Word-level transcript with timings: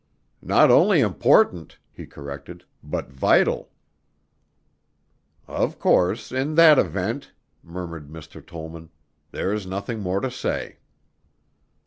"Not 0.41 0.71
only 0.71 0.99
important," 0.99 1.77
he 1.93 2.07
corrected, 2.07 2.63
"but 2.81 3.11
vital." 3.11 3.69
"Of 5.47 5.77
course, 5.77 6.31
in 6.31 6.55
that 6.55 6.79
event," 6.79 7.33
murmured 7.61 8.09
Mr. 8.09 8.43
Tollman, 8.43 8.89
"there 9.29 9.53
is 9.53 9.67
nothing 9.67 9.99
more 9.99 10.19
to 10.19 10.31
say." 10.31 10.79